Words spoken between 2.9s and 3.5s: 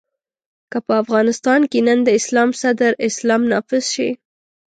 اسلام